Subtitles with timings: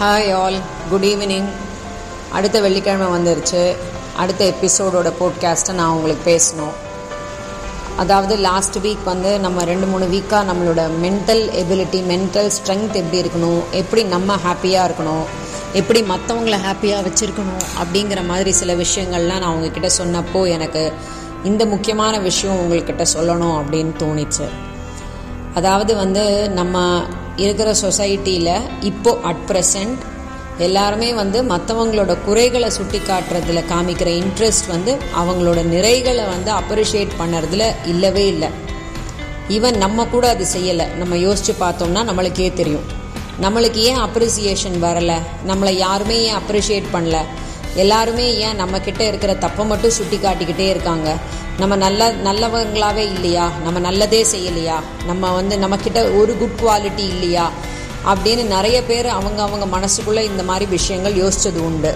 [0.00, 0.60] Hi all
[0.90, 1.44] good evening
[2.32, 3.76] அடுத்த வெள்ளிக்கிழமை வந்துருச்சு.
[4.16, 6.72] அடுத்த எபிசோடோட போட்காஸ்ட்டை நான் உங்களுக்கு பேசணும்.
[7.96, 13.62] அதாவது லாஸ்ட் வீக் வந்து நம்ம ரெண்டு மூணு வீக்காக நம்மளோட மென்டல் எபிலிட்டி மென்டல் ஸ்ட்ரென்த் எப்படி இருக்கணும்?
[13.70, 15.24] எப்படி நம்ம ஹாப்பியாக இருக்கணும்?
[15.72, 17.62] எப்படி மற்றவங்கள ஹாப்பியாக வச்சுருக்கணும்?
[17.82, 20.92] அப்படிங்கிற மாதிரி சில விஷயங்கள்லாம் நான் உங்ககிட்ட சொன்னப்போ எனக்கு
[21.44, 24.48] இந்த முக்கியமான விஷயம் உங்கள்கிட்ட சொல்லணும் அப்படின்னு தோணிச்சு.
[25.54, 27.02] அதாவது வந்து நம்ம
[27.36, 29.98] இருக்கிற சொசைட்டியில் இப்போ அட் ப்ரெசண்ட்
[30.58, 38.26] எல்லாருமே வந்து மற்றவங்களோட குறைகளை சுட்டி காட்டுறதுல காமிக்கிற இன்ட்ரெஸ்ட் வந்து அவங்களோட நிறைகளை வந்து அப்ரிஷியேட் பண்ணுறதுல இல்லவே
[38.26, 38.48] இல்லை.
[39.48, 40.94] ஈவன் நம்ம கூட அது செய்யலை.
[40.94, 43.04] நம்ம யோசித்து பார்த்தோம்னா நம்மளுக்கே தெரியும்.
[43.42, 45.18] நம்மளுக்கு ஏன் அப்ரிசியேஷன் வரலை?
[45.46, 47.16] நம்மளை யாருமே ஏன் அப்ரிஷியேட் பண்ணல?
[47.74, 51.16] எல்லாருமே ஏன் நம்மக்கிட்ட இருக்கிற தப்பை மட்டும் சுட்டி காட்டிக்கிட்டே இருக்காங்க?
[51.58, 53.50] நம்ம நல்ல நல்லவங்களாவே இல்லையா?
[53.62, 54.74] நம்ம நல்லதே செய்யலையா?
[55.06, 57.50] நம்ம வந்து நம்மக்கிட்ட ஒரு குட் குவாலிட்டி இல்லையா?
[58.06, 61.94] அப்படின்னு நிறைய பேர் அவங்க அவங்க மனசுக்குள்ளே இந்த மாதிரி விஷயங்கள் யோசித்தது உண்டு.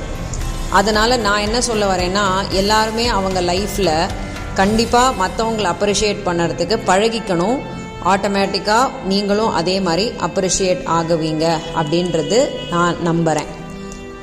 [0.71, 4.09] அதனால் நான் என்ன சொல்ல வரேன்னா எல்லாருமே அவங்க லைஃப்பில்
[4.55, 7.61] கண்டிப்பாக மற்றவங்களை அப்ரிஷியேட் பண்ணுறதுக்கு பழகிக்கணும்.
[8.05, 13.47] ஆட்டோமேட்டிக்காக நீங்களும் அதே மாதிரி அப்ரிஷியேட் ஆகுவீங்க அப்படின்றது நான் நம்புகிறேன்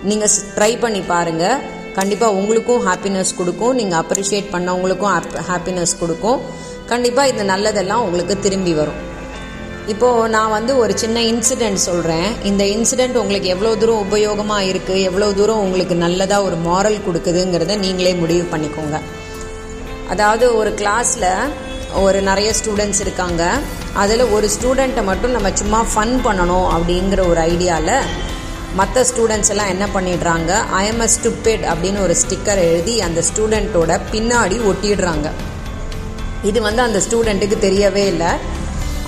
[0.04, 3.76] நீங்கள் ட்ரை பண்ணி பாருங்கள் கண்டிப்பாக உங்களுக்கும் ஹாப்பினஸ் கொடுக்கும்.
[3.80, 5.14] நீங்கள் அப்ரிஷியேட் பண்ணவங்களுக்கும்
[5.50, 6.39] ஹாப்பினஸ் கொடுக்கும்.
[6.94, 9.00] கண்டிப்பாக இந்த நல்லதெல்லாம் உங்களுக்கு திரும்பி வரும்.
[9.94, 15.28] இப்போது நான் வந்து ஒரு சின்ன இன்சிடெண்ட் சொல்கிறேன் இந்த இன்சிடெண்ட் உங்களுக்கு எவ்வளோ தூரம் உபயோகமாக இருக்குது எவ்வளோ
[15.38, 18.98] தூரம் உங்களுக்கு நல்லதாக ஒரு மாரல் கொடுக்குதுங்கிறத நீங்களே முடிவு பண்ணிக்கோங்க.
[20.14, 21.30] அதாவது ஒரு கிளாஸில்
[22.06, 23.44] ஒரு நிறைய ஸ்டூடெண்ட்ஸ் இருக்காங்க.
[24.02, 27.95] அதில் ஒரு ஸ்டூடெண்ட்டை மட்டும் நம்ம சும்மா ஃபன் பண்ணணும் அப்படிங்கிற ஒரு ஐடியாவில்
[28.80, 30.52] மற்ற ஸ்டூடெண்ட்ஸ் எல்லாம் என்ன பண்ணிடுறாங்க?
[30.80, 35.28] ஐஎம் அ ஸ்டூபிட் அப்படின்னு ஒரு ஸ்டிக்கர் எழுதி அந்த ஸ்டூடெண்ட்டோட பின்னாடி ஒட்டிடுறாங்க.
[36.50, 38.31] இது வந்து அந்த ஸ்டூடெண்ட்டுக்கு தெரியவே இல்லை.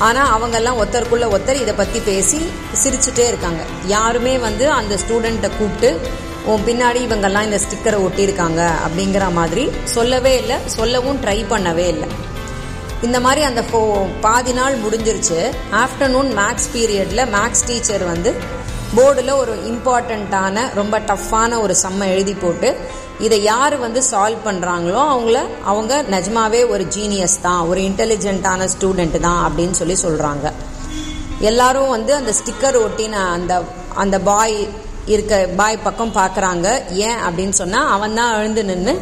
[0.07, 2.39] ஆனால் அவங்கெல்லாம் ஒருத்தருக்குள்ள ஒருத்தர் இதை பற்றி பேசி
[2.81, 3.61] சிரிச்சுட்டே இருக்காங்க.
[3.95, 5.89] யாருமே வந்து அந்த ஸ்டூடெண்ட்டை கூப்பிட்டு
[6.51, 12.09] உன் பின்னாடி இவங்கெல்லாம் இந்த ஸ்டிக்கரை ஒட்டியிருக்காங்க அப்படிங்கிற மாதிரி சொல்லவே இல்லை சொல்லவும் ட்ரை பண்ணவே இல்லை.
[13.07, 13.81] இந்த மாதிரி அந்த ஃபோ
[14.25, 15.41] பாதி நாள் முடிஞ்சிருச்சு.
[15.83, 18.31] ஆஃப்டர்நூன் மேக்ஸ் பீரியடில் மேக்ஸ் டீச்சர் வந்து
[18.95, 22.69] போர்டில் ஒரு இம்பார்ட்டண்ட்டான ரொம்ப டஃப்பான ஒரு சம்மை எழுதி போட்டு
[23.19, 29.49] இதை யார் வந்து சால்வ் பண்ணுறாங்களோ அவங்கள அவங்க நிஜமாவே ஒரு ஜீனியஸ் தான் ஒரு இன்டெலிஜென்ட்டான ஸ்டூடெண்ட் தான்
[29.49, 30.47] அப்படின்னு சொல்லி சொல்கிறாங்க
[31.41, 33.53] எல்லாரும் வந்து அந்த ஸ்டிக்கர் ஒட்டின அந்த
[33.95, 34.67] அந்த பாய்
[35.05, 36.67] இருக்க பாய் பக்கம் பார்க்குறாங்க.
[36.89, 38.93] ஏன் அப்படின்னு சொன்னால் அவன் தான் எழுந்து நின்று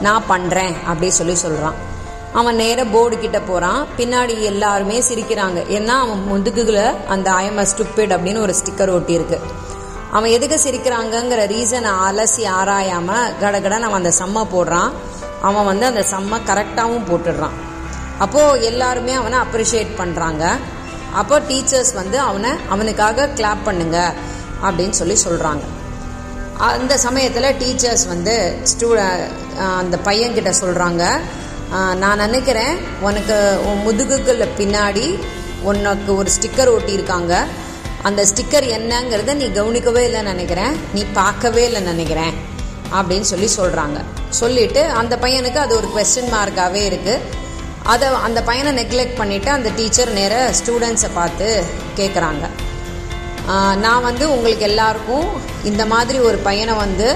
[0.00, 1.76] நான் பண்ணுறேன் அப்படி சொல்லி சொல்கிறான்
[2.38, 5.58] அவன் நேராக போர்டு கிட்ட போகிறான் பின்னாடி எல்லாருமே சிரிக்கிறாங்க.
[5.76, 6.80] ஏன்னா அவன் முதுகுல
[7.14, 9.38] அந்த ஐஎம் ஸ்டுப்பிட் அப்படின்னு ஒரு ஸ்டிக்கர் ஒட்டியிருக்கு.
[10.16, 14.90] அவன் எதுக்கு சிரிக்கிறாங்கங்கிற ரீசனை அலசி ஆராயாமல் கடகடன் அவன் அந்த செம்ம போடுறான்.
[15.48, 17.56] அவன் வந்து அந்த செம்ம கரெக்டாகவும் போட்டுடுறான்.
[18.24, 20.44] அப்போது எல்லாருமே அவனை அப்ரிஷியேட் பண்ணுறாங்க
[21.20, 23.98] அப்போ டீச்சர்ஸ் வந்து அவனை அவனுக்காக கிளாப் பண்ணுங்க
[24.66, 25.64] அப்படின்னு சொல்லி சொல்கிறாங்க
[26.74, 28.34] அந்த சமயத்தில் டீச்சர்ஸ் வந்து
[28.70, 28.88] ஸ்டூ
[29.80, 31.04] அந்த பையன்கிட்ட சொல்கிறாங்க
[32.02, 32.74] நான் நினைக்கிறேன்
[33.06, 33.36] உனக்கு
[33.68, 35.06] உன் முதுகுக்குள்ள பின்னாடி
[35.70, 37.34] உனக்கு ஒரு ஸ்டிக்கர் ஒட்டியிருக்காங்க.
[38.08, 40.74] அந்த ஸ்டிக்கர் என்னங்கிறத நீ கவனிக்கவே இல்லைன்னு நினைக்கிறேன்.
[40.94, 42.34] நீ பார்க்கவே இல்லைன்னு நினைக்கிறேன்.
[42.96, 43.98] அப்படின்னு சொல்லி சொல்கிறாங்க
[44.40, 47.44] சொல்லிட்டு அந்த பையனுக்கு அது ஒரு கொஸ்டின் மார்க்காகவே இருக்குது
[47.92, 51.48] அதை அந்த பையனை நெக்லெக்ட் பண்ணிவிட்டு அந்த டீச்சர் நேர ஸ்டூடெண்ட்ஸை பார்த்து
[51.98, 52.44] கேட்குறாங்க
[53.84, 55.26] நான் வந்து உங்களுக்கு எல்லாருக்கும்
[55.70, 57.08] இந்த மாதிரி ஒரு பையனை வந்து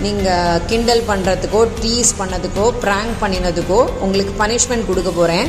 [0.00, 5.48] நீங்கள் கிண்டல் பண்ணுறதுக்கோ டீஸ் பண்ணதுக்கோ ப்ராங்க் பண்ணினதுக்கோ உங்களுக்கு பனிஷ்மெண்ட் கொடுக்க போகிறேன்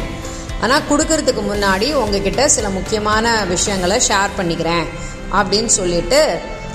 [0.62, 4.86] ஆனால் கொடுக்கறதுக்கு முன்னாடி உங்ககிட்ட சில முக்கியமான விஷயங்களை ஷேர் பண்ணிக்கிறேன்
[5.34, 6.20] அப்படின்னு சொல்லிட்டு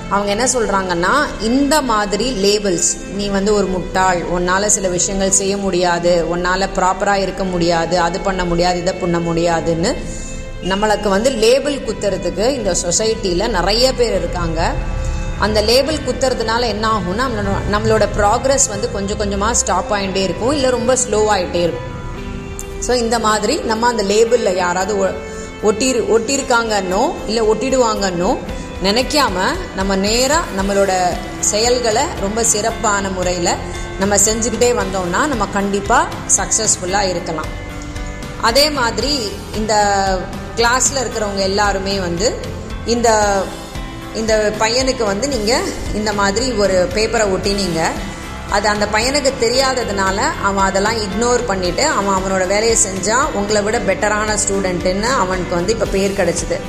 [0.09, 6.13] அவங்க என்ன சொல்கிறாங்கன்னா இந்த மாதிரி லேபிள்ஸ் நீ வந்து ஒரு முட்டாள் உன்னால் சில விஷயங்கள் செய்ய முடியாது
[6.27, 9.91] உன்னால் ப்ராப்பராக இருக்க முடியாது அது பண்ண முடியாது இதை பண்ண முடியாதுன்னு
[10.69, 14.61] நம்மளுக்கு வந்து லேபிள் குத்துறதுக்கு இந்த சொசைட்டியில் நிறைய பேர் இருக்காங்க.
[15.45, 20.69] அந்த லேபிள் குத்துறதுனால என்ன ஆகும்னா நம்மளோட நம்மளோட ப்ராக்ரஸ் வந்து கொஞ்சம் கொஞ்சமாக ஸ்டாப் ஆகிட்டே இருக்கும் இல்லை
[20.77, 21.91] ரொம்ப ஸ்லோவாகிட்டே இருக்கும்.
[22.85, 24.93] ஸோ இந்த மாதிரி நம்ம அந்த லேபிளில் யாராவது
[25.69, 28.31] ஒட்டி ஒட்டியிருக்காங்கன்னோ இல்லை ஒட்டிடுவாங்கன்னோ
[28.87, 29.45] நினைக்காம
[29.77, 30.91] நம்ம நேராக நம்மளோட
[31.51, 33.53] செயல்களை ரொம்ப சிறப்பான முறையில்
[34.01, 37.49] நம்ம செஞ்சுக்கிட்டே வந்தோம்னா நம்ம கண்டிப்பாக சக்ஸஸ்ஃபுல்லாக இருக்கலாம்.
[38.49, 39.13] அதே மாதிரி
[39.59, 39.73] இந்த
[40.59, 42.27] கிளாஸில் இருக்கிறவங்க எல்லாருமே வந்து
[42.95, 43.09] இந்த
[44.21, 45.67] இந்த பையனுக்கு வந்து நீங்கள்
[45.99, 47.81] இந்த மாதிரி ஒரு பேப்பரை ஒட்டினீங்க.
[48.55, 50.17] அது அந்த பையனுக்கு தெரியாததுனால
[50.47, 55.87] அவன் அதெல்லாம் இக்னோர் பண்ணிவிட்டு அவன் அவனோட வேலையை செஞ்சான் உங்களை விட பெட்டரான ஸ்டூடெண்ட்டுன்னு அவனுக்கு வந்து இப்போ
[55.95, 56.59] பேர் கிடச்சிது.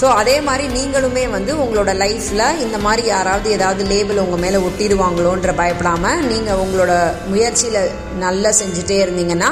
[0.00, 5.52] ஸோ அதே மாதிரி நீங்களுமே வந்து உங்களோட லைஃப்பில் இந்த மாதிரி யாராவது ஏதாவது லேபிள் உங்கள் மேலே ஒட்டிடுவாங்களோன்ற
[5.60, 6.92] பயப்படாமல் நீங்கள் உங்களோட
[7.32, 7.80] முயற்சியில்
[8.24, 9.50] நல்லா செஞ்சுட்டே இருந்தீங்கன்னா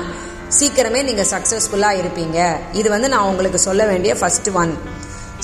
[0.58, 2.38] சீக்கிரமே நீங்கள் சக்ஸஸ்ஃபுல்லாக இருப்பீங்க.
[2.80, 4.74] இது வந்து நான் உங்களுக்கு சொல்ல வேண்டிய ஃபஸ்ட்டு ஒன்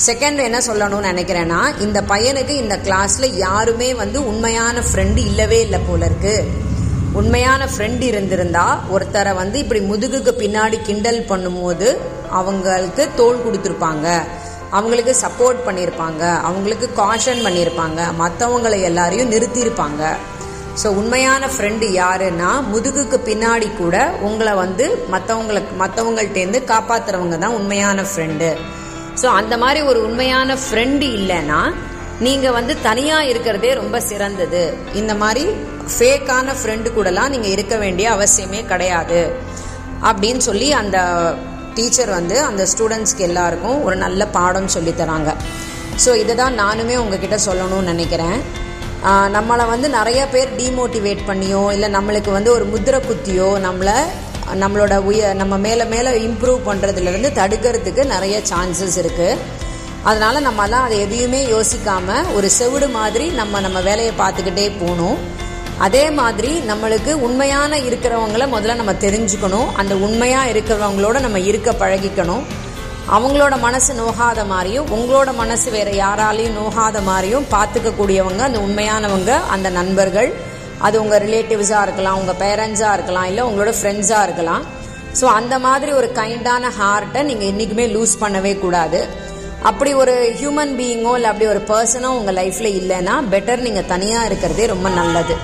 [0.01, 6.05] செகண்ட் என்ன சொல்லணும்னு நினைக்கிறேன்னா இந்த பையனுக்கு இந்த கிளாஸ்ல யாருமே வந்து உண்மையான ஃப்ரெண்டு இல்லவே இல்லை போல
[6.05, 6.35] இருக்கு.
[7.19, 11.87] உண்மையான ஃப்ரெண்ட் இருந்திருந்தா ஒருத்தரை வந்து இப்படி முதுகுக்கு பின்னாடி கிண்டல் பண்ணும்போது
[12.39, 14.07] அவங்களுக்கு தோல் கொடுத்துருப்பாங்க.
[14.71, 16.23] அவங்களுக்கு சப்போர்ட் பண்ணியிருப்பாங்க.
[16.47, 18.01] அவங்களுக்கு காஷன் பண்ணியிருப்பாங்க.
[18.21, 20.03] மற்றவங்களை எல்லாரையும் நிறுத்தியிருப்பாங்க.
[20.81, 24.85] ஸோ உண்மையான ஃப்ரெண்டு யாருன்னா முதுகுக்கு பின்னாடி கூட உங்களை வந்து
[25.15, 28.49] மற்றவங்களுக்கு மற்றவங்கள்ட்டேருந்து காப்பாத்துறவங்க தான் உண்மையான ஃப்ரெண்டு
[29.21, 31.61] ஸோ அந்த மாதிரி ஒரு உண்மையான ஃப்ரெண்டு இல்லைன்னா
[32.25, 34.63] நீங்கள் வந்து தனியாக இருக்கிறதே ரொம்ப சிறந்தது.
[34.99, 35.43] இந்த மாதிரி
[35.95, 39.21] ஃபேக்கான ஃப்ரெண்டு கூடலாம் நீங்கள் இருக்க வேண்டிய அவசியமே கிடையாது.
[40.09, 40.97] அப்படின்னு சொல்லி அந்த
[41.77, 45.31] டீச்சர் வந்து அந்த ஸ்டூடெண்ட்ஸ்க்கு எல்லாருக்கும் ஒரு நல்ல பாடம் சொல்லி தராங்க.
[46.03, 48.37] ஸோ இதை தான் நானுமே உங்ககிட்ட சொல்லணும்னு நினைக்கிறேன்.
[49.37, 53.97] நம்மளை வந்து நிறைய பேர் டீமோட்டிவேட் பண்ணியோ இல்லை நம்மளுக்கு வந்து ஒரு முத்திர குத்தியோ நம்மளை
[54.61, 59.37] நம்மளோட உய நம்ம மேலே மேலே இம்ப்ரூவ் பண்ணுறதுலேருந்து தடுக்கிறதுக்கு நிறைய சான்சஸ் இருக்குது
[60.03, 65.17] அதனால் நம்மலாம் அதை எதையுமே யோசிக்காமல் ஒரு செவிடு மாதிரி நம்ம நம்ம வேலையை பார்த்துக்கிட்டே போகணும்.
[65.77, 69.71] அதே மாதிரி நம்மளுக்கு உண்மையான இருக்கிறவங்கள முதல்ல நம்ம தெரிஞ்சுக்கணும்.
[69.73, 72.43] அந்த உண்மையாக இருக்கிறவங்களோட நம்ம இருக்க பழகிக்கணும்.
[73.11, 79.69] அவங்களோட மனசு நோகாத மாதிரியும் உங்களோட மனசு வேற யாராலையும் நோகாத மாதிரியும் பார்த்துக்க கூடியவங்க அந்த உண்மையானவங்க அந்த
[79.69, 80.33] நண்பர்கள்
[80.87, 84.63] அது உங்கள் ரிலேட்டிவ்ஸாக இருக்கலாம் உங்கள் பேரண்ட்ஸாக இருக்கலாம் இல்லை உங்களோட ஃப்ரெண்ட்ஸாக இருக்கலாம்.
[85.19, 89.01] ஸோ அந்த மாதிரி ஒரு கைண்டான ஹார்ட்டை நீங்கள் என்றைக்குமே லூஸ் பண்ணவே கூடாது.
[89.69, 94.65] அப்படி ஒரு ஹியூமன் பீயிங்கோ இல்லை அப்படி ஒரு பர்சனோ உங்கள் லைஃப்பில் இல்லைன்னா பெட்டர் நீங்கள் தனியாக இருக்கிறதே
[94.73, 95.35] ரொம்ப நல்லது.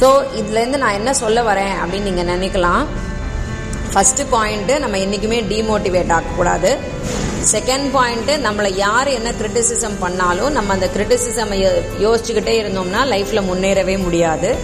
[0.00, 0.08] ஸோ
[0.40, 2.84] இதுலேருந்து நான் என்ன சொல்ல வரேன் அப்படின்னு நீங்கள் நினைக்கலாம்.
[3.92, 6.70] ஃபஸ்ட்டு பாயிண்ட்டு நம்ம என்றைக்குமே டீமோட்டிவேட் ஆகக்கூடாது.
[7.40, 14.56] செகண்ட் பாயிண்ட்டு நம்மளை யார் என்ன கிரிட்டிசிசம் பண்ணாலும் நம்ம அந்த கிரிட்டிசிசம் யோசிச்சுக்கிட்டே இருந்தோம்னா லைஃப்பில் முன்னேறவே முடியாது.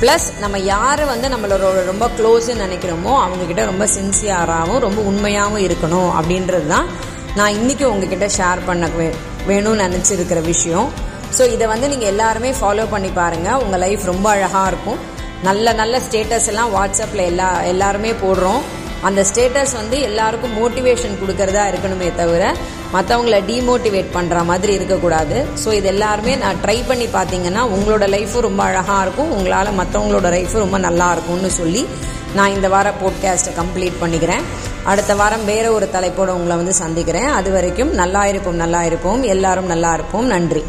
[0.00, 6.66] ப்ளஸ் நம்ம யார் வந்து நம்மளோட ரொம்ப க்ளோஸ்ன்னு நினைக்கிறோமோ அவங்கக்கிட்ட ரொம்ப சின்சியராகவும் ரொம்ப உண்மையாகவும் இருக்கணும் அப்படின்றது
[6.66, 6.86] தான்
[7.34, 9.14] நான் இன்னைக்கு உங்ககிட்ட ஷேர் பண்ண வே-
[9.48, 10.92] வேணும்னு நினச்சிருக்கிற விஷயம்.
[11.38, 14.98] ஸோ இதை வந்து நீங்கள் எல்லாருமே ஃபாலோ பண்ணி பாருங்கள் உங்கள் லைஃப் ரொம்ப அழகாக இருக்கும்.
[15.42, 18.60] நல்ல நல்ல ஸ்டேட்டஸ் எல்லாம் வாட்ஸ்அப்பில் எல்லா எல்லாருமே போடுறோம்.
[19.02, 22.54] அந்த ஸ்டேட்டஸ் வந்து எல்லாருக்கும் மோட்டிவேஷன் கொடுக்கறதா இருக்கணுமே தவிர
[22.94, 25.46] மற்றவங்கள டீமோட்டிவேட் பண்ணுற மாதிரி இருக்கக்கூடாது.
[25.64, 29.32] ஸோ இது எல்லாருமே நான் ட்ரை பண்ணி பார்த்தீங்கன்னா உங்களோட லைஃபும் ரொம்ப அழகாக இருக்கும்.
[29.36, 31.86] உங்களால் மற்றவங்களோட லைஃபும் ரொம்ப நல்லா இருக்கும்னு சொல்லி
[32.34, 34.42] நான் இந்த வார போட்காஸ்ட்டை கம்ப்ளீட் பண்ணிக்கிறேன்.
[34.84, 37.30] அடுத்த வாரம் வேற ஒரு தலைப்போடு உங்களை வந்து சந்திக்கிறேன்.
[37.30, 39.22] அது வரைக்கும் நல்லா இருப்போம் நல்லா இருப்போம்.
[39.22, 40.26] எல்லாரும் நல்லா இருப்போம்.
[40.26, 40.64] நன்றி.